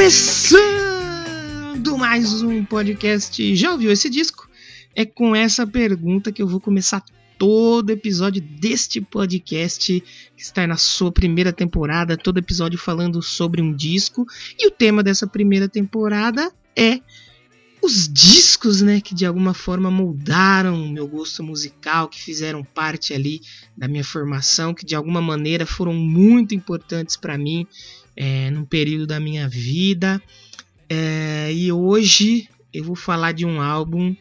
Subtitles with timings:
[0.00, 3.54] começando mais um podcast.
[3.54, 4.48] Já ouviu esse disco?
[4.96, 7.04] É com essa pergunta que eu vou começar
[7.36, 10.00] todo episódio deste podcast
[10.34, 14.24] que está na sua primeira temporada, todo episódio falando sobre um disco.
[14.58, 16.98] E o tema dessa primeira temporada é
[17.82, 23.12] os discos, né, que de alguma forma moldaram o meu gosto musical, que fizeram parte
[23.12, 23.42] ali
[23.76, 27.66] da minha formação, que de alguma maneira foram muito importantes para mim
[28.20, 30.22] é, num período da minha vida.
[30.86, 34.14] É, e hoje eu vou falar de um álbum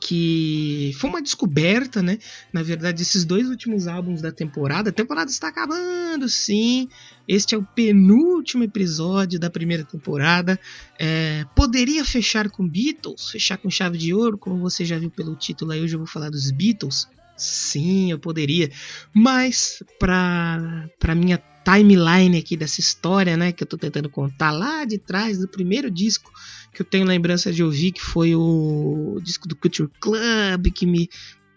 [0.00, 2.18] que foi uma descoberta, né?
[2.50, 6.88] Na verdade, esses dois últimos álbuns da temporada, a temporada está acabando, sim.
[7.28, 10.58] Este é o penúltimo episódio da primeira temporada.
[10.98, 15.36] É, poderia fechar com Beatles, fechar com chave de ouro, como você já viu pelo
[15.36, 17.06] título aí, hoje eu vou falar dos Beatles.
[17.36, 18.70] Sim, eu poderia.
[19.12, 24.98] Mas, para minha timeline aqui dessa história, né, que eu tô tentando contar lá de
[24.98, 26.30] trás do primeiro disco
[26.74, 31.08] que eu tenho lembrança de ouvir, que foi o disco do Culture Club, que me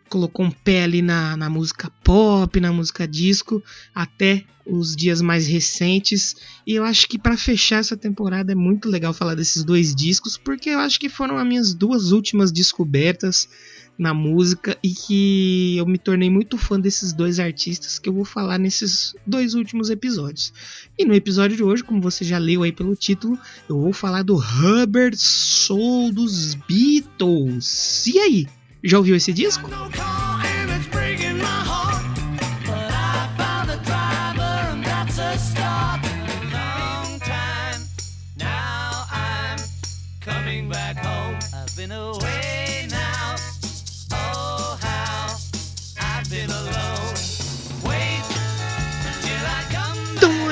[0.08, 3.62] colocou um pé ali na, na música pop, na música disco,
[3.94, 6.36] até os dias mais recentes.
[6.66, 10.38] E eu acho que para fechar essa temporada é muito legal falar desses dois discos,
[10.38, 13.50] porque eu acho que foram as minhas duas últimas descobertas
[13.98, 18.24] na música e que eu me tornei muito fã desses dois artistas que eu vou
[18.26, 20.54] falar nesses dois últimos episódios.
[20.98, 24.24] E no episódio de hoje, como você já leu aí pelo título, eu vou falar
[24.24, 28.06] do Rubber Soul dos Beatles.
[28.08, 28.48] E aí,
[28.84, 29.70] já ouviu esse disco?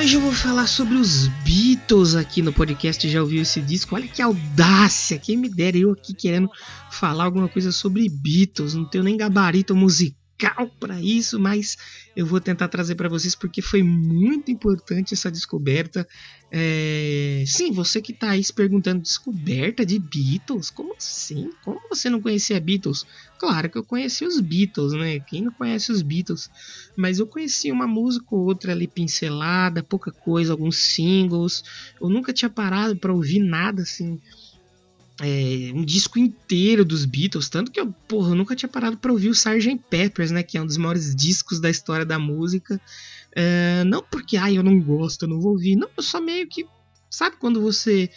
[0.06, 3.08] Hoje eu vou falar sobre os Beatles aqui no podcast.
[3.08, 3.96] Já ouviu esse disco?
[3.96, 5.18] Olha que audácia!
[5.18, 6.48] Quem me dera eu aqui querendo
[6.92, 8.74] falar alguma coisa sobre Beatles.
[8.74, 11.76] Não tenho nem gabarito musical musical para isso, mas
[12.14, 16.06] eu vou tentar trazer para vocês porque foi muito importante essa descoberta.
[16.50, 17.42] É...
[17.46, 20.70] Sim, você que está aí se perguntando, descoberta de Beatles?
[20.70, 21.50] Como assim?
[21.64, 23.04] Como você não conhecia Beatles?
[23.38, 25.20] Claro que eu conheci os Beatles, né?
[25.20, 26.50] Quem não conhece os Beatles?
[26.96, 31.64] Mas eu conheci uma música ou outra ali pincelada, pouca coisa, alguns singles.
[32.00, 34.20] Eu nunca tinha parado para ouvir nada assim
[35.20, 39.12] é, um disco inteiro dos Beatles, tanto que eu, porra, eu nunca tinha parado para
[39.12, 39.80] ouvir o Sgt.
[39.88, 42.80] Peppers, né, que é um dos maiores discos da história da música.
[43.34, 46.46] É, não porque, ah, eu não gosto, eu não vou ouvir, não, eu só meio
[46.46, 46.66] que,
[47.10, 48.10] sabe quando você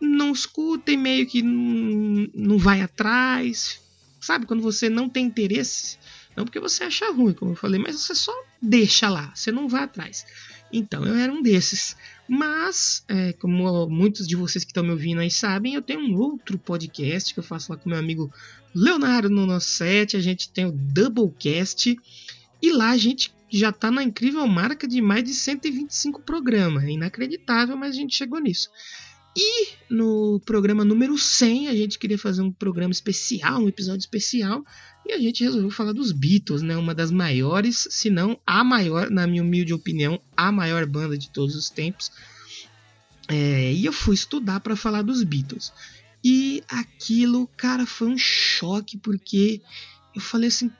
[0.00, 3.80] não escuta e meio que não, não vai atrás,
[4.20, 5.98] sabe quando você não tem interesse,
[6.36, 9.68] não porque você acha ruim, como eu falei, mas você só deixa lá, você não
[9.68, 10.24] vai atrás.
[10.72, 11.96] Então, eu era um desses.
[12.28, 16.16] Mas, é, como muitos de vocês que estão me ouvindo aí sabem, eu tenho um
[16.16, 18.32] outro podcast que eu faço lá com meu amigo
[18.74, 20.16] Leonardo no nosso set.
[20.16, 21.96] A gente tem o Doublecast.
[22.60, 26.84] E lá a gente já está na incrível marca de mais de 125 programas.
[26.84, 28.68] É inacreditável, mas a gente chegou nisso.
[29.36, 34.64] E no programa número 100, a gente queria fazer um programa especial, um episódio especial,
[35.04, 36.74] e a gente resolveu falar dos Beatles, né?
[36.74, 41.28] Uma das maiores, se não a maior, na minha humilde opinião, a maior banda de
[41.28, 42.10] todos os tempos.
[43.28, 45.70] É, e eu fui estudar para falar dos Beatles.
[46.24, 49.60] E aquilo, cara, foi um choque, porque
[50.14, 50.70] eu falei assim,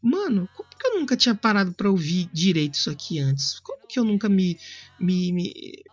[0.00, 3.58] mano, como que eu nunca tinha parado para ouvir direito isso aqui antes?
[3.58, 4.56] Como que eu nunca me,
[5.00, 5.84] me, me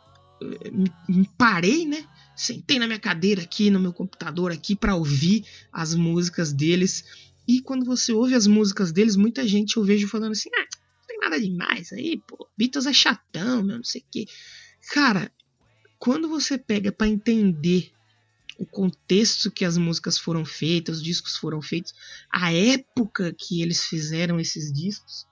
[1.07, 2.05] me, parei, né?
[2.35, 7.03] Sentei na minha cadeira aqui, no meu computador aqui para ouvir as músicas deles.
[7.47, 11.07] E quando você ouve as músicas deles, muita gente eu vejo falando assim: ah, não
[11.07, 12.47] tem nada demais aí, pô.
[12.57, 14.25] Beatles é chatão, meu, não sei o quê.
[14.91, 15.31] Cara,
[15.99, 17.91] quando você pega para entender
[18.57, 21.93] o contexto que as músicas foram feitas, os discos foram feitos,
[22.31, 25.27] a época que eles fizeram esses discos,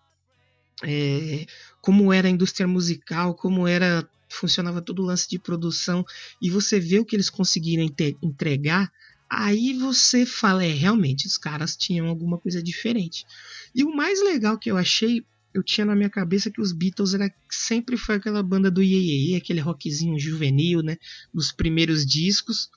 [0.83, 1.45] é,
[1.81, 6.06] como era a indústria musical, como era funcionava todo o lance de produção
[6.42, 7.83] e você vê o que eles conseguiram
[8.22, 8.92] entregar,
[9.30, 13.25] aí você fala, é, realmente, os caras tinham alguma coisa diferente.
[13.74, 17.13] E o mais legal que eu achei, eu tinha na minha cabeça que os Beatles
[17.13, 20.98] era, sempre foi aquela banda do Ye, aquele rockzinho juvenil, né,
[21.33, 22.69] dos primeiros discos.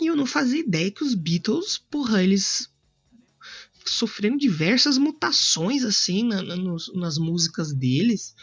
[0.00, 2.70] E eu não fazia ideia que os Beatles, porra, eles
[3.84, 8.34] sofreram diversas mutações assim na, na, nos, nas músicas deles.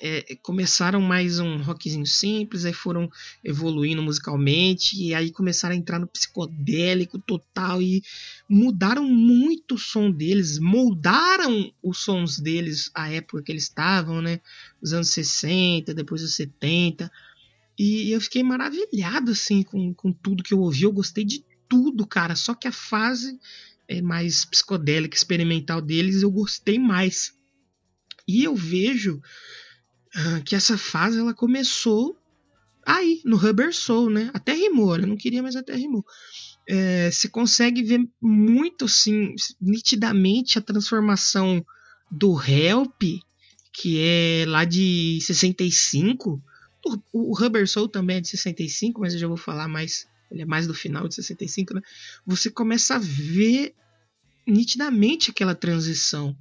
[0.00, 3.10] É, começaram mais um rockzinho simples, aí foram
[3.44, 8.02] evoluindo musicalmente, e aí começaram a entrar no psicodélico total e
[8.48, 14.40] mudaram muito o som deles, moldaram os sons deles à época que eles estavam, né?
[14.80, 17.10] Os anos 60, depois os 70.
[17.78, 22.06] E eu fiquei maravilhado assim com, com tudo que eu ouvi, eu gostei de tudo,
[22.06, 22.34] cara.
[22.34, 23.38] Só que a fase
[23.88, 27.34] é mais psicodélica, experimental deles, eu gostei mais.
[28.26, 29.20] E eu vejo
[30.44, 32.16] que essa fase ela começou
[32.86, 34.30] aí, no Rubber Soul, né?
[34.32, 36.04] Até rimou, eu não queria, mas até rimou.
[36.68, 41.64] É, se consegue ver muito, assim, nitidamente a transformação
[42.10, 43.02] do Help,
[43.72, 46.40] que é lá de 65.
[47.12, 50.06] O, o Rubber Soul também é de 65, mas eu já vou falar mais.
[50.30, 51.82] Ele é mais do final de 65, né?
[52.24, 53.74] Você começa a ver
[54.46, 56.36] nitidamente aquela transição.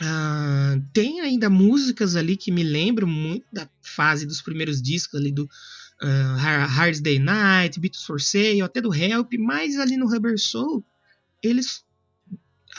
[0.00, 5.32] Uh, tem ainda músicas ali que me lembram muito da fase dos primeiros discos ali
[5.32, 10.38] do uh, Hard Day Night, Beatles for Sale, até do Help, mas ali no Rubber
[10.38, 10.84] Soul
[11.42, 11.84] eles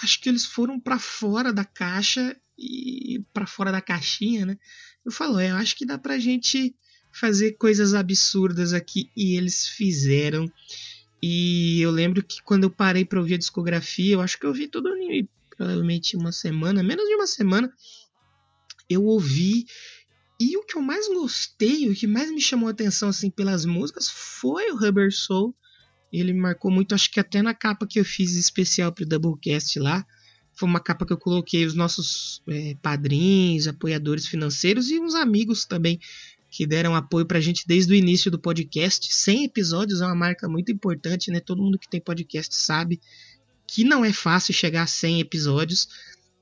[0.03, 4.57] acho que eles foram para fora da caixa e para fora da caixinha, né?
[5.05, 6.75] Eu falo, é, eu acho que dá pra gente
[7.11, 10.51] fazer coisas absurdas aqui e eles fizeram.
[11.21, 14.49] E eu lembro que quando eu parei para ouvir a discografia, eu acho que eu
[14.49, 17.69] ouvi tudo em provavelmente uma semana, menos de uma semana,
[18.89, 19.65] eu ouvi.
[20.39, 23.65] E o que eu mais gostei, o que mais me chamou a atenção assim pelas
[23.65, 25.55] músicas foi o Rubber Soul.
[26.13, 30.05] Ele marcou muito, acho que até na capa que eu fiz especial pro Doublecast lá.
[30.53, 35.65] Foi uma capa que eu coloquei os nossos é, padrinhos, apoiadores financeiros e uns amigos
[35.65, 35.99] também
[36.49, 39.13] que deram apoio pra gente desde o início do podcast.
[39.13, 41.39] 100 episódios é uma marca muito importante, né?
[41.39, 42.99] Todo mundo que tem podcast sabe
[43.67, 45.87] que não é fácil chegar a 100 episódios.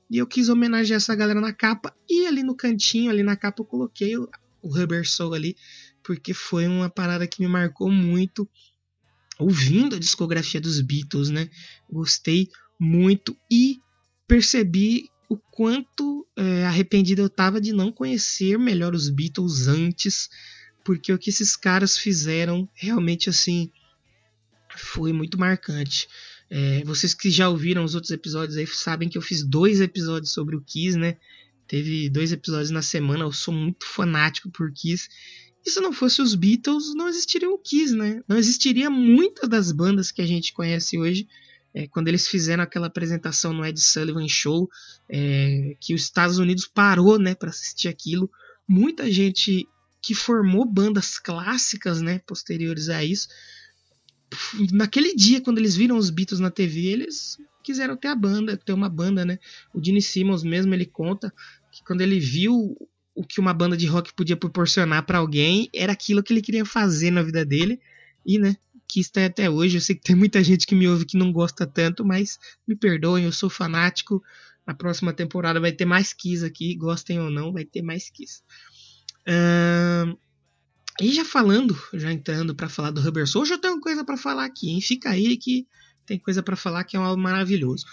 [0.08, 1.94] E eu quis homenagear essa galera na capa.
[2.08, 4.30] E ali no cantinho, ali na capa, eu coloquei o,
[4.62, 5.56] o Rubber Soul ali,
[6.02, 8.48] porque foi uma parada que me marcou muito.
[9.38, 11.50] Ouvindo a discografia dos Beatles, né?
[11.90, 12.48] Gostei
[12.80, 13.80] muito e
[14.26, 20.30] percebi o quanto é, arrependido eu tava de não conhecer melhor os Beatles antes,
[20.84, 23.70] porque o que esses caras fizeram realmente assim
[24.76, 26.08] foi muito marcante.
[26.48, 30.32] É, vocês que já ouviram os outros episódios aí sabem que eu fiz dois episódios
[30.32, 31.16] sobre o Kiss, né?
[31.66, 35.08] Teve dois episódios na semana, eu sou muito fanático por Kiss.
[35.64, 38.22] E se não fosse os Beatles, não existiria o Kiss, né?
[38.28, 41.26] Não existiria muitas das bandas que a gente conhece hoje.
[41.74, 44.70] É, quando eles fizeram aquela apresentação no Ed Sullivan Show,
[45.10, 48.30] é, que os Estados Unidos parou, né, para assistir aquilo.
[48.66, 49.68] Muita gente
[50.00, 53.28] que formou bandas clássicas, né, posteriores a isso,
[54.72, 58.72] naquele dia, quando eles viram os Beatles na TV, eles quiseram ter a banda, ter
[58.72, 59.38] uma banda, né?
[59.74, 61.32] O Gene Simmons mesmo, ele conta
[61.72, 62.76] que quando ele viu
[63.14, 66.64] o que uma banda de rock podia proporcionar para alguém, era aquilo que ele queria
[66.64, 67.80] fazer na vida dele.
[68.24, 68.56] E, né,
[68.88, 69.76] que está até hoje.
[69.76, 72.76] Eu sei que tem muita gente que me ouve que não gosta tanto, mas me
[72.76, 74.22] perdoem, eu sou fanático.
[74.66, 78.42] Na próxima temporada vai ter mais Kiss aqui, gostem ou não, vai ter mais Kiss.
[79.28, 80.16] Uh,
[81.00, 84.44] e já falando, já entrando para falar do Rubber Soul, já tenho coisa para falar
[84.44, 84.80] aqui, hein?
[84.80, 85.66] Fica aí que
[86.06, 87.84] tem coisa para falar que é um álbum maravilhoso.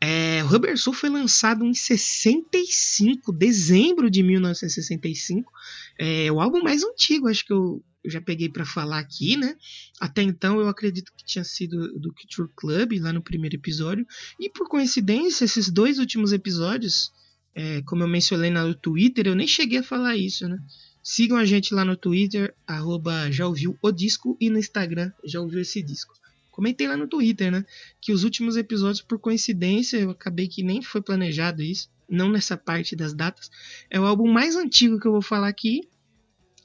[0.00, 5.52] É, o Rubber Soul foi lançado em 65, dezembro de 1965.
[5.98, 9.56] É o álbum mais antigo, acho que eu, já peguei para falar aqui, né?
[10.00, 14.06] Até então eu acredito que tinha sido do Culture Club, lá no primeiro episódio.
[14.38, 17.12] E por coincidência, esses dois últimos episódios,
[17.54, 20.58] é, como eu mencionei no Twitter, eu nem cheguei a falar isso, né?
[21.02, 25.40] Sigam a gente lá no Twitter, arroba já ouviu o disco, e no Instagram, já
[25.40, 26.14] ouviu esse disco.
[26.50, 27.64] Comentei lá no Twitter, né?
[28.00, 32.56] Que os últimos episódios, por coincidência, eu acabei que nem foi planejado isso, não nessa
[32.56, 33.50] parte das datas.
[33.88, 35.88] É o álbum mais antigo que eu vou falar aqui,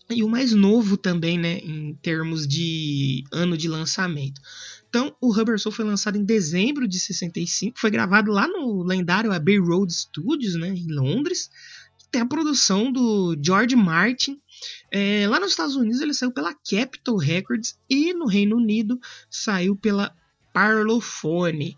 [0.10, 4.42] e o mais novo também, né, em termos de ano de lançamento.
[4.90, 9.32] Então, o Rubber Soul foi lançado em dezembro de 65, foi gravado lá no lendário
[9.32, 11.50] Abbey Road Studios, né, em Londres
[12.13, 14.39] tem a produção do George Martin.
[14.91, 19.00] É, lá nos Estados Unidos ele saiu pela Capitol Records e no Reino Unido
[19.32, 20.15] saiu pela
[20.53, 21.75] Parlophone.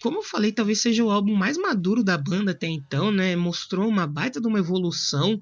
[0.00, 3.34] como eu falei, talvez seja o álbum mais maduro da banda até então, né?
[3.34, 5.40] Mostrou uma baita de uma evolução,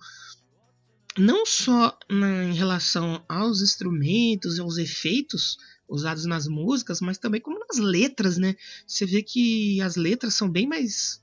[1.19, 7.43] não só na, em relação aos instrumentos e aos efeitos usados nas músicas, mas também
[7.43, 8.57] como nas letras, né?
[8.87, 11.23] Você vê que as letras são bem mais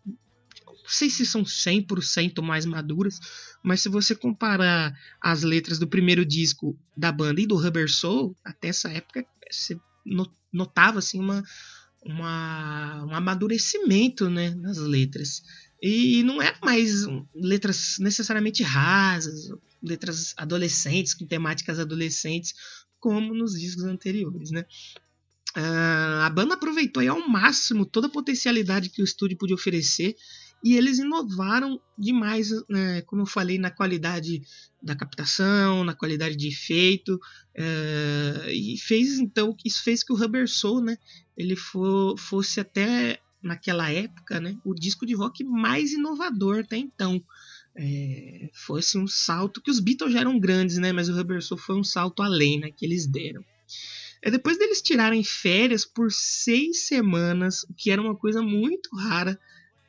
[0.91, 3.19] sei se são 100% mais maduras,
[3.63, 8.35] mas se você comparar as letras do primeiro disco da banda e do Rubber Soul,
[8.43, 9.79] até essa época você
[10.51, 11.43] notava assim uma,
[12.03, 15.43] uma um amadurecimento né, nas letras.
[15.81, 19.49] E não eram mais letras necessariamente rasas,
[19.81, 22.53] letras adolescentes, com temáticas adolescentes,
[22.99, 24.63] como nos discos anteriores, né?
[25.57, 30.15] Uh, a banda aproveitou ao máximo toda a potencialidade que o estúdio podia oferecer
[30.63, 34.41] e eles inovaram demais, né, como eu falei, na qualidade
[34.81, 40.47] da captação, na qualidade de efeito, uh, e fez então isso fez que o Rubber
[40.47, 40.97] Soul, né,
[41.35, 47.23] ele for, fosse até naquela época, né, o disco de rock mais inovador até então.
[47.73, 51.57] É, fosse um salto que os Beatles já eram grandes, né, mas o Rubber Soul
[51.57, 53.43] foi um salto além, né, que eles deram.
[54.21, 59.39] É depois deles tirarem férias por seis semanas, o que era uma coisa muito rara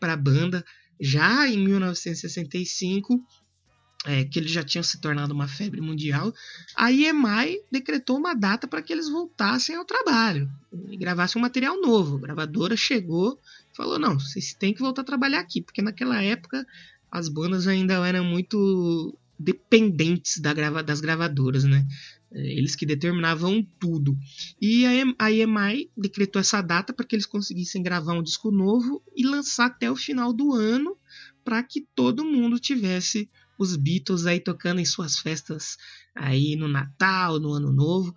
[0.02, 0.64] para a banda,
[1.00, 3.24] já em 1965,
[4.04, 6.34] é, que eles já tinham se tornado uma febre mundial,
[6.74, 10.50] a EMI decretou uma data para que eles voltassem ao trabalho
[10.90, 12.16] e gravassem um material novo.
[12.16, 13.38] A gravadora chegou
[13.72, 16.66] e falou: não, vocês têm que voltar a trabalhar aqui, porque naquela época
[17.08, 21.86] as bandas ainda eram muito dependentes da grava das gravadoras, né?
[22.34, 24.16] É, eles que determinavam tudo.
[24.60, 24.84] E
[25.18, 29.66] a EMI decretou essa data para que eles conseguissem gravar um disco novo e lançar
[29.66, 30.96] até o final do ano,
[31.44, 35.76] para que todo mundo tivesse os Beatles aí tocando em suas festas
[36.14, 38.14] aí no Natal, no Ano Novo.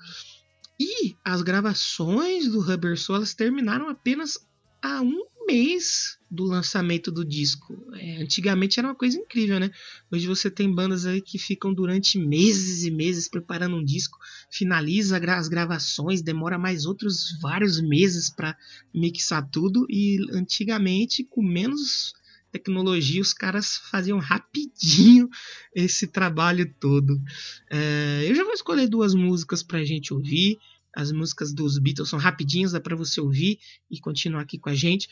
[0.79, 4.37] E as gravações do Rubber Soul terminaram apenas
[4.81, 7.75] há um mês do lançamento do disco.
[7.93, 9.71] É, antigamente era uma coisa incrível, né?
[10.11, 14.19] Hoje você tem bandas aí que ficam durante meses e meses preparando um disco,
[14.51, 18.55] finaliza as gravações, demora mais outros vários meses para
[18.93, 22.13] mixar tudo e antigamente com menos
[22.55, 25.29] tecnologia os caras faziam rapidinho
[25.75, 27.21] esse trabalho todo.
[27.69, 30.57] É, eu já vou escolher duas músicas para a gente ouvir.
[30.95, 33.59] As músicas dos Beatles são rapidinhas, dá para você ouvir
[33.91, 35.09] e continuar aqui com a gente.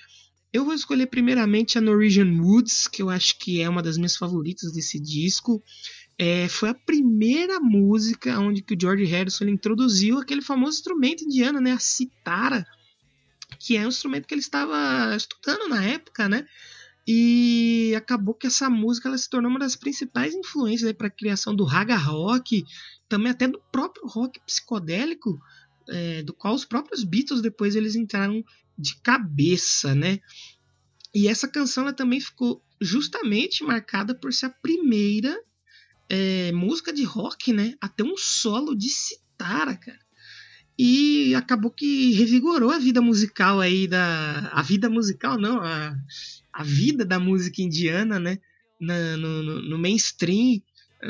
[0.53, 4.15] Eu vou escolher primeiramente a Norwegian Woods, que eu acho que é uma das minhas
[4.15, 5.63] favoritas desse disco.
[6.15, 11.59] É, foi a primeira música onde que o George Harrison introduziu aquele famoso instrumento indiano,
[11.59, 12.63] né, a citara,
[13.59, 16.45] que é um instrumento que ele estava estudando na época, né?
[17.07, 21.55] E acabou que essa música ela se tornou uma das principais influências para a criação
[21.55, 22.63] do raga rock,
[23.09, 25.39] também até do próprio rock psicodélico,
[25.89, 28.43] é, do qual os próprios Beatles depois eles entraram
[28.77, 30.19] de cabeça, né?
[31.13, 35.37] E essa canção ela também ficou justamente marcada por ser a primeira
[36.09, 37.75] é, música de rock, né?
[37.79, 39.99] Até um solo de citara, cara.
[40.77, 44.49] E acabou que revigorou a vida musical aí da.
[44.51, 45.95] A vida musical, não, a,
[46.51, 48.39] a vida da música indiana, né?
[48.81, 50.61] Na, no, no mainstream eh,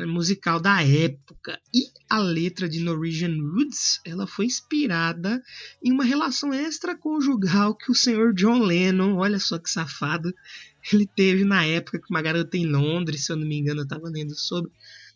[0.08, 1.60] musical da época.
[1.74, 5.42] E a letra de Norwegian Woods ela foi inspirada
[5.84, 10.34] em uma relação extraconjugal que o senhor John Lennon, olha só que safado,
[10.92, 13.86] ele teve na época com uma garota em Londres, se eu não me engano, eu
[13.86, 14.72] estava lendo sobre.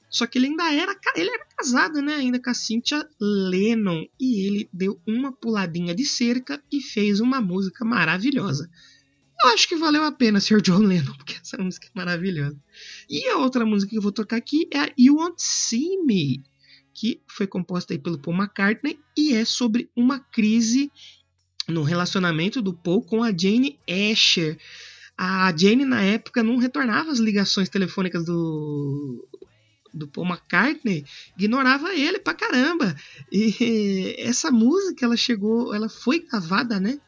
[0.09, 4.47] Só que ele ainda era, ele era casado, né, ainda com a Cynthia Lennon, e
[4.47, 8.69] ele deu uma puladinha de cerca e fez uma música maravilhosa.
[9.43, 12.57] Eu acho que valeu a pena ser John Lennon, porque essa música é maravilhosa.
[13.09, 16.43] E a outra música que eu vou tocar aqui é a You Won't See Me,
[16.93, 20.91] que foi composta aí pelo Paul McCartney e é sobre uma crise
[21.67, 24.57] no relacionamento do Paul com a Jane Asher.
[25.15, 29.27] A Jane, na época, não retornava as ligações telefônicas do,
[29.93, 31.05] do Paul McCartney,
[31.37, 32.95] ignorava ele pra caramba.
[33.31, 36.99] E essa música, ela chegou, ela foi gravada, né?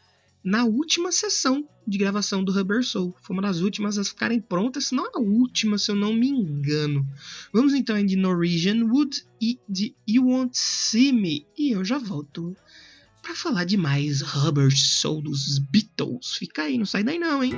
[0.43, 3.15] Na última sessão de gravação do Rubber Soul.
[3.22, 6.29] Foi uma das últimas a ficarem prontas, se não a última, se eu não me
[6.29, 7.08] engano.
[7.51, 11.46] Vamos então de Norwegian Wood e de You Won't See Me.
[11.58, 12.55] E eu já volto
[13.22, 16.36] para falar de mais Rubber Soul dos Beatles.
[16.36, 17.53] Fica aí, não sai daí não, hein?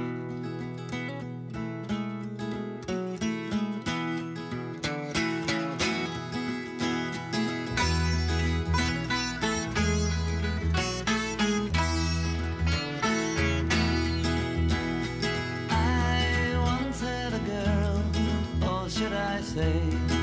[19.54, 20.21] say.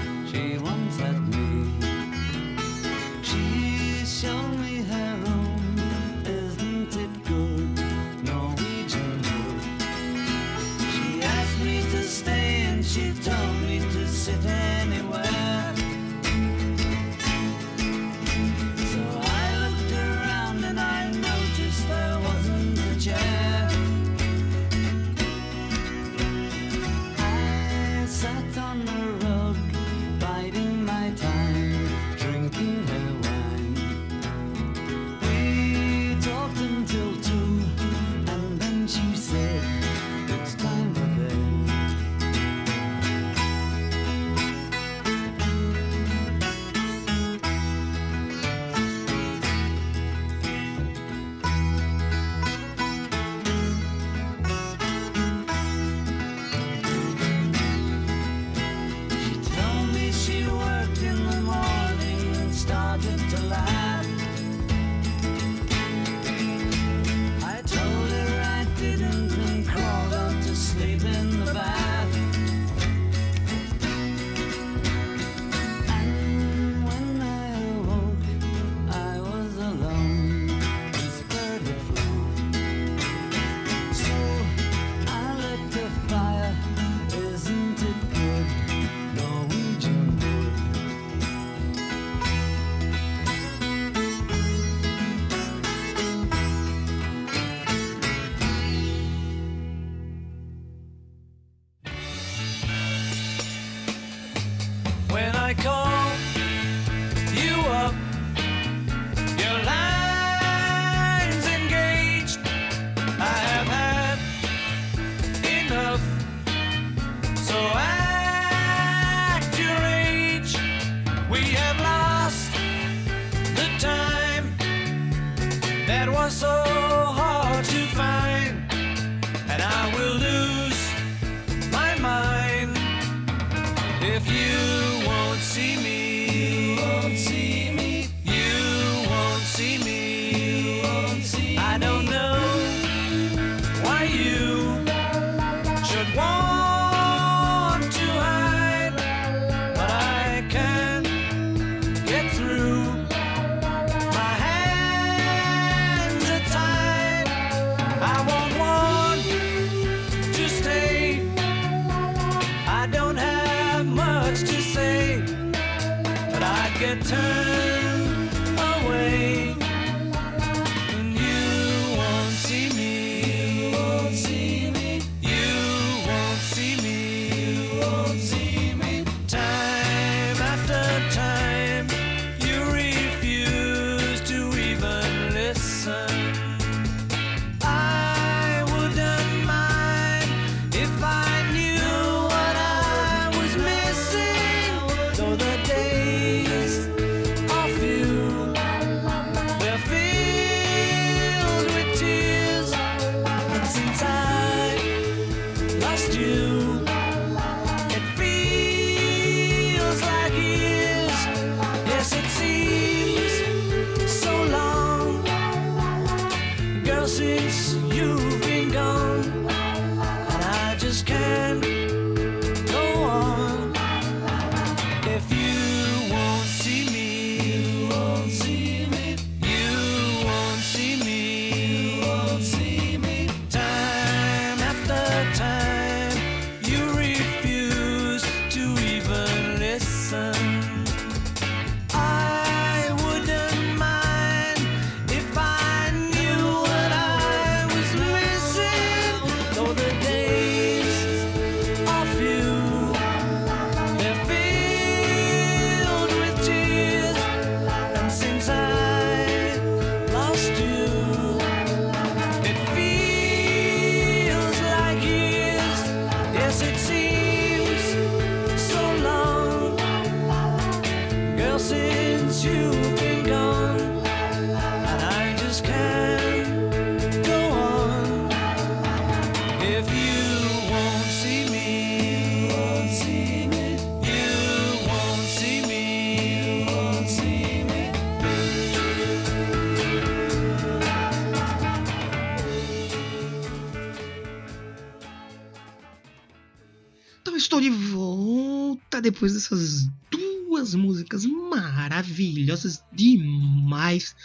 [297.29, 304.17] Então estou de volta depois dessas duas músicas maravilhosas demais.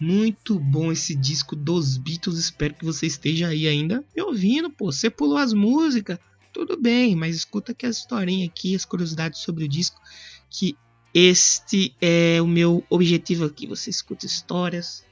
[0.00, 2.38] Muito bom esse disco dos Beatles.
[2.38, 4.70] Espero que você esteja aí ainda me ouvindo.
[4.70, 6.18] Pô, você pulou as músicas,
[6.50, 10.00] tudo bem, mas escuta aqui a historinha aqui, as curiosidades sobre o disco.
[10.48, 10.74] Que
[11.12, 13.66] este é o meu objetivo aqui.
[13.66, 15.04] Você escuta histórias,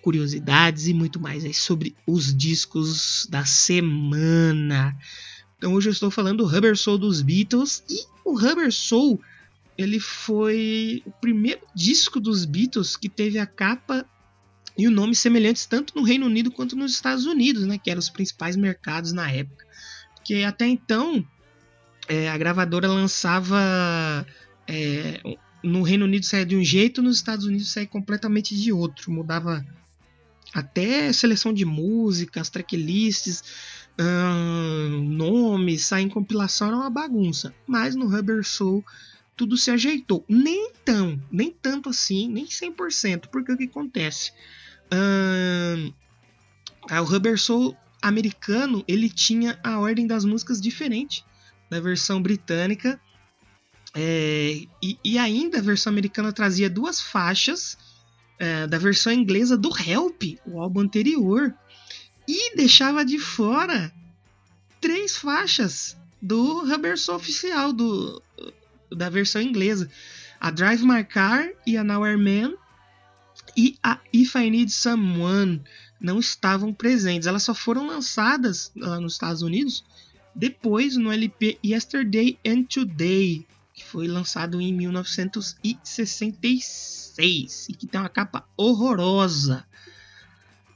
[0.00, 4.96] curiosidades e muito mais aí sobre os discos da semana.
[5.58, 7.82] Então hoje eu estou falando do Rubber Soul dos Beatles.
[7.90, 9.20] E o Rubber Soul
[9.76, 14.06] ele foi o primeiro disco dos Beatles que teve a capa
[14.76, 17.98] e o nome semelhantes tanto no Reino Unido quanto nos Estados Unidos, né, que eram
[17.98, 19.64] os principais mercados na época.
[20.14, 21.24] Porque até então
[22.08, 24.26] é, a gravadora lançava
[24.66, 25.20] é,
[25.62, 29.64] no Reino Unido saía de um jeito, nos Estados Unidos saía completamente de outro, mudava
[30.54, 33.42] até seleção de músicas, tracklists,
[33.98, 35.04] hum,
[35.78, 37.54] sair em compilação era uma bagunça.
[37.66, 38.84] Mas no Rubber Soul
[39.36, 40.24] tudo se ajeitou.
[40.28, 44.32] Nem tão, nem tanto assim, nem 100%, porque o que acontece?
[44.92, 45.92] Hum,
[46.90, 51.24] o Rubber Soul americano ele tinha a ordem das músicas diferente
[51.70, 53.00] da versão britânica.
[53.94, 57.78] É, e, e, ainda a versão americana trazia duas faixas
[58.38, 61.54] é, da versão inglesa do Help, o álbum anterior,
[62.26, 63.92] e deixava de fora
[64.80, 68.20] três faixas do Rubber Soul oficial do,
[68.90, 69.88] da versão inglesa:
[70.40, 72.54] a Drive My Car e a Now Man
[73.56, 75.62] e a If I Need Someone
[76.00, 77.26] não estavam presentes.
[77.26, 79.84] Elas só foram lançadas lá nos Estados Unidos
[80.34, 88.08] depois no LP Yesterday and Today, que foi lançado em 1966 e que tem uma
[88.08, 89.66] capa horrorosa.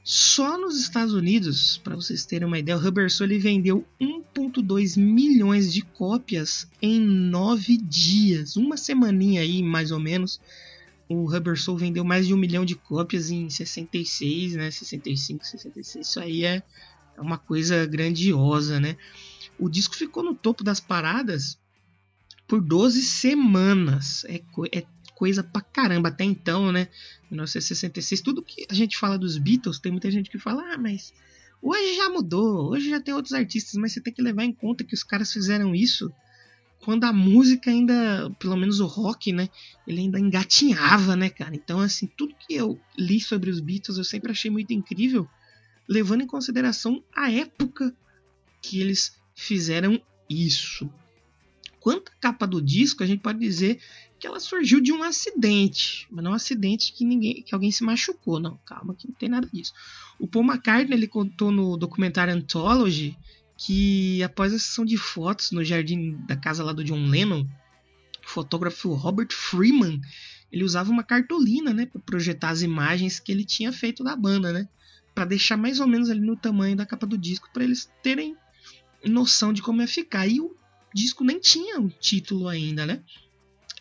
[0.03, 5.71] Só nos Estados Unidos, para vocês terem uma ideia, o Rubber Soul vendeu 1,2 milhões
[5.71, 10.41] de cópias em nove dias, uma semaninha aí mais ou menos.
[11.07, 14.69] O Rubber Soul vendeu mais de um milhão de cópias em 66, né?
[14.69, 16.05] 65, 66.
[16.05, 16.61] Isso aí é
[17.17, 18.97] uma coisa grandiosa, né?
[19.57, 21.57] O disco ficou no topo das paradas
[22.45, 24.25] por 12 semanas.
[24.25, 24.41] É,
[24.73, 24.83] é
[25.23, 26.89] coisa pra caramba até então, né?
[27.31, 31.13] 1966, tudo que a gente fala dos Beatles, tem muita gente que fala, ah, mas
[31.61, 34.83] hoje já mudou, hoje já tem outros artistas, mas você tem que levar em conta
[34.83, 36.11] que os caras fizeram isso
[36.81, 39.47] quando a música ainda, pelo menos o rock, né,
[39.87, 41.55] ele ainda engatinhava, né, cara?
[41.55, 45.25] Então, assim, tudo que eu li sobre os Beatles eu sempre achei muito incrível,
[45.87, 47.95] levando em consideração a época
[48.61, 50.91] que eles fizeram isso.
[51.79, 53.79] Quanto à capa do disco, a gente pode dizer
[54.23, 57.83] que ela surgiu de um acidente, mas não um acidente que ninguém, que alguém se
[57.83, 58.57] machucou, não.
[58.65, 59.73] Calma, que não tem nada disso.
[60.17, 63.17] O Paul McCartney ele contou no documentário Anthology
[63.57, 68.29] que após a sessão de fotos no jardim da casa lá do John Lennon, o
[68.29, 69.99] fotógrafo Robert Freeman
[70.49, 74.53] ele usava uma cartolina, né, para projetar as imagens que ele tinha feito da banda,
[74.53, 74.69] né,
[75.13, 78.37] para deixar mais ou menos ali no tamanho da capa do disco para eles terem
[79.03, 80.25] noção de como ia ficar.
[80.27, 80.55] E o
[80.95, 83.03] disco nem tinha um título ainda, né?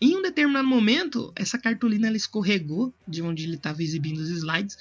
[0.04, 4.76] Em um determinado momento, essa cartolina ela escorregou de onde ele estava exibindo os slides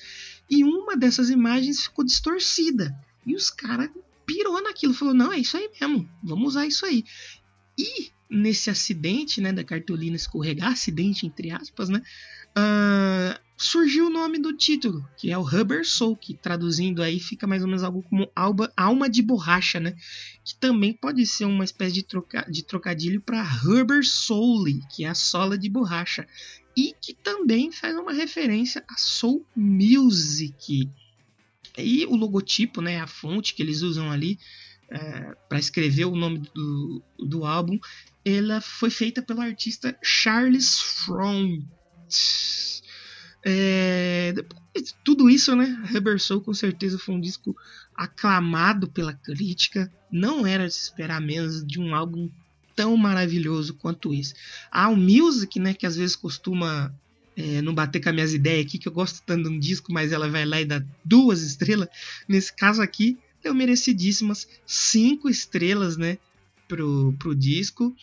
[0.49, 2.91] e uma dessas imagens ficou distorcida.
[3.23, 3.91] E os caras
[4.25, 6.10] pirou naquilo, falou: "Não, é isso aí mesmo.
[6.23, 7.05] Vamos usar isso aí".
[7.77, 12.02] E nesse acidente, né, da cartolina escorregar, acidente entre aspas, né?
[12.58, 17.46] Uh, surgiu o nome do título, que é o Rubber Soul, que traduzindo aí fica
[17.46, 19.96] mais ou menos algo como alba, alma de borracha, né?
[20.44, 25.10] Que também pode ser uma espécie de, troca, de trocadilho para Rubber Soul, que é
[25.10, 26.26] a sola de borracha,
[26.76, 30.89] e que também faz uma referência a Soul Music.
[31.78, 34.38] E o logotipo, né, a fonte que eles usam ali
[34.89, 37.80] é, para escrever o nome do, do álbum,
[38.23, 41.63] ela foi feita pelo artista Charles Front.
[43.43, 44.34] É,
[45.03, 45.84] tudo isso, né?
[45.91, 47.55] Rubber Soul com certeza foi um disco
[47.95, 49.91] aclamado pela crítica.
[50.12, 52.29] Não era de se esperar menos de um álbum
[52.75, 54.34] tão maravilhoso quanto esse.
[54.71, 55.73] Há o Music, né?
[55.73, 56.93] Que às vezes costuma
[57.36, 59.91] é, não bater com as minhas ideias aqui, que eu gosto tanto de um disco,
[59.91, 61.89] mas ela vai lá e dá duas estrelas.
[62.27, 66.17] Nesse caso aqui, deu merecidíssimas cinco estrelas, né?
[66.71, 67.93] Pro, pro disco.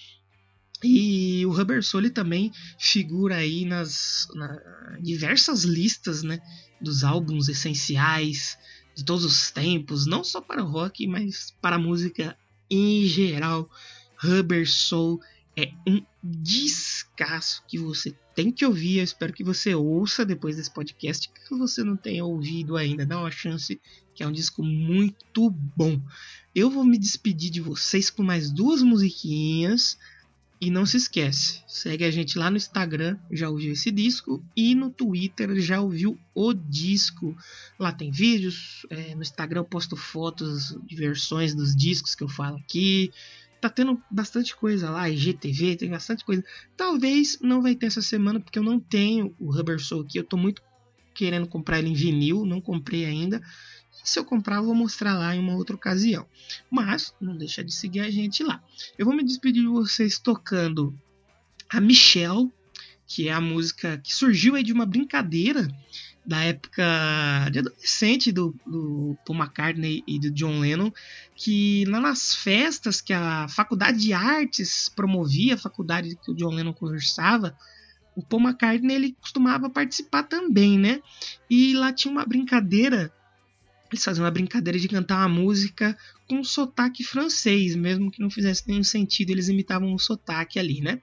[0.84, 6.38] E o Rubber Soul também figura aí nas na, diversas listas né,
[6.78, 8.58] dos álbuns essenciais
[8.94, 12.36] de todos os tempos, não só para o rock, mas para a música
[12.70, 13.70] em geral.
[14.18, 15.18] Rubber Soul
[15.56, 18.98] é um descasso que você tem que ouvir.
[18.98, 21.28] Eu espero que você ouça depois desse podcast.
[21.28, 23.80] Que você não tenha ouvido ainda, dá uma chance,
[24.14, 26.00] que é um disco muito bom.
[26.54, 29.98] Eu vou me despedir de vocês com mais duas musiquinhas.
[30.60, 34.74] E não se esquece, segue a gente lá no Instagram, já ouviu esse disco, e
[34.74, 37.36] no Twitter já ouviu o disco.
[37.78, 42.28] Lá tem vídeos, é, no Instagram eu posto fotos de versões dos discos que eu
[42.28, 43.12] falo aqui.
[43.60, 46.44] Tá tendo bastante coisa lá, IGTV, tem bastante coisa.
[46.76, 50.24] Talvez não vai ter essa semana, porque eu não tenho o Rubber Soul aqui, eu
[50.24, 50.62] tô muito
[51.14, 53.42] querendo comprar ele em vinil, não comprei ainda.
[54.04, 56.24] Se eu comprar, eu vou mostrar lá em uma outra ocasião.
[56.70, 58.62] Mas não deixa de seguir a gente lá.
[58.96, 60.96] Eu vou me despedir de vocês tocando
[61.68, 62.50] a Michelle,
[63.06, 65.68] que é a música que surgiu aí de uma brincadeira
[66.28, 66.84] da época
[67.50, 70.92] de adolescente do, do Paul McCartney e do John Lennon,
[71.34, 76.50] que lá nas festas que a faculdade de artes promovia, a faculdade que o John
[76.50, 77.56] Lennon conversava,
[78.14, 81.00] o Paul McCartney ele costumava participar também, né?
[81.48, 83.10] E lá tinha uma brincadeira
[83.90, 85.96] eles faziam uma brincadeira de cantar uma música
[86.28, 90.82] com um sotaque francês, mesmo que não fizesse nenhum sentido, eles imitavam um sotaque ali,
[90.82, 91.00] né?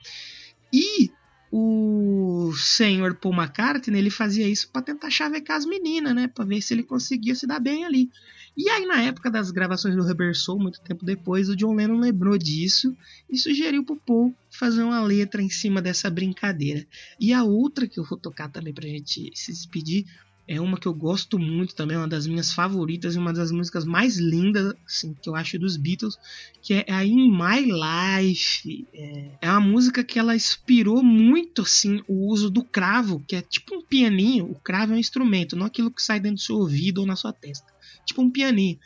[0.72, 1.10] E
[1.58, 6.28] o senhor Paul McCartney, ele fazia isso para tentar chavecar as meninas, né?
[6.28, 8.12] Para ver se ele conseguia se dar bem ali.
[8.58, 11.98] E aí, na época das gravações do Rubber Soul, muito tempo depois, o John Lennon
[11.98, 12.94] lembrou disso
[13.30, 16.86] e sugeriu pro Paul fazer uma letra em cima dessa brincadeira.
[17.18, 20.06] E a outra que eu vou tocar também pra gente se despedir
[20.48, 23.84] é uma que eu gosto muito também, uma das minhas favoritas e uma das músicas
[23.84, 26.18] mais lindas assim, que eu acho dos Beatles,
[26.62, 28.88] que é a In My Life.
[28.94, 33.42] É, é uma música que ela inspirou muito assim o uso do cravo, que é
[33.42, 34.46] tipo um pianinho.
[34.52, 37.16] O cravo é um instrumento, não aquilo que sai dentro do seu ouvido ou na
[37.16, 37.74] sua testa.
[38.06, 38.78] Tipo um pianinho.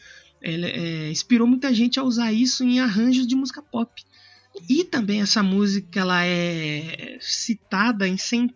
[0.42, 4.02] Ela é, inspirou muita gente a usar isso em arranjos de música pop.
[4.70, 8.54] E também essa música ela é citada em cent...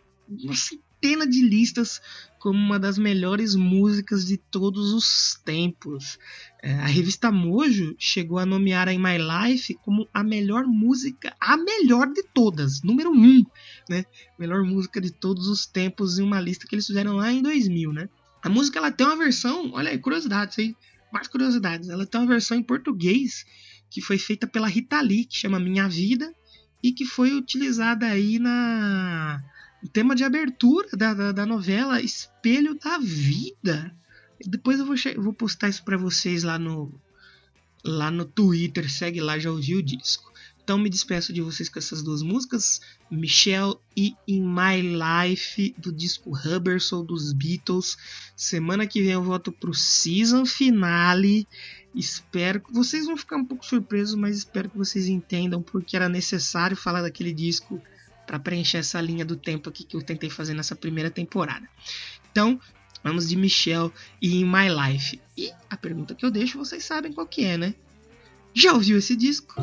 [1.04, 2.02] centena de listas
[2.40, 6.18] como uma das melhores músicas de todos os tempos.
[6.62, 11.36] É, a revista Mojo chegou a nomear a In My Life como a melhor música,
[11.40, 13.44] a melhor de todas, número um,
[13.90, 14.06] né?
[14.40, 17.92] Melhor música de todos os tempos em uma lista que eles fizeram lá em 2000,
[17.92, 18.10] né?
[18.42, 20.76] A música ela tem uma versão, olha aí, curiosidades aí,
[21.12, 21.90] mais curiosidades.
[21.90, 23.46] Ela tem uma versão em português
[23.90, 26.34] que foi feita pela Rita Lee, que chama Minha Vida,
[26.82, 29.42] e que foi utilizada aí na
[29.84, 33.94] o tema de abertura da, da, da novela Espelho da Vida.
[34.46, 36.92] Depois eu vou, vou postar isso para vocês lá no
[37.86, 40.32] lá no Twitter, segue lá, já ouviu o disco.
[40.64, 42.80] Então me despeço de vocês com essas duas músicas,
[43.12, 47.98] Michelle e In My Life do disco Rubbersoul dos Beatles.
[48.38, 51.46] Semana que vem eu volto pro season finale.
[51.94, 56.08] Espero que vocês vão ficar um pouco surpresos, mas espero que vocês entendam porque era
[56.08, 57.82] necessário falar daquele disco
[58.34, 61.70] para preencher essa linha do tempo aqui que eu tentei fazer nessa primeira temporada.
[62.32, 62.60] Então,
[63.04, 65.22] vamos de Michelle e In My Life.
[65.38, 67.76] E a pergunta que eu deixo, vocês sabem qual que é, né?
[68.52, 69.54] Já ouviu esse disco?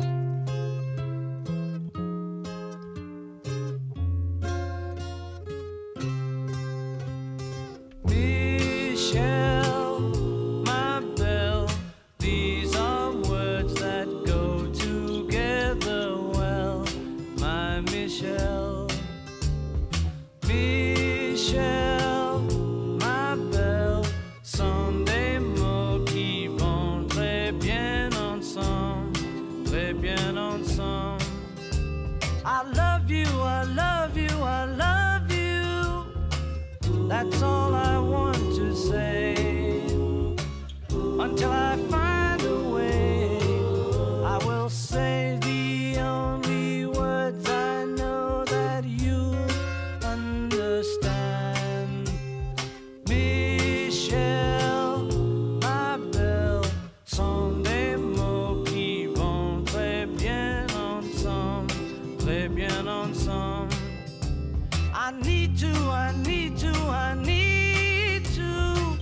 [65.11, 68.97] I need to, I need to, I need to,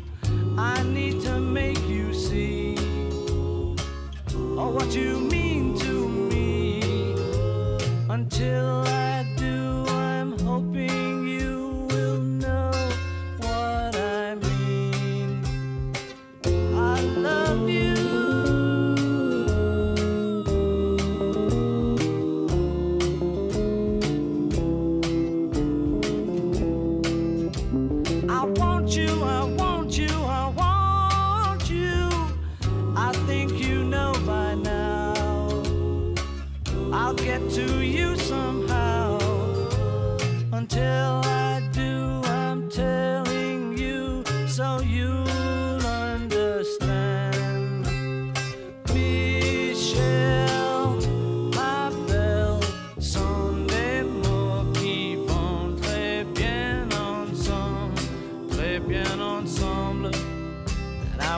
[0.57, 2.75] I need to make you see
[4.57, 7.13] oh, what you mean to me.
[8.09, 8.88] Until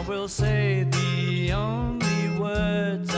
[0.01, 3.13] I will say the only words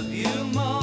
[0.00, 0.79] love you more.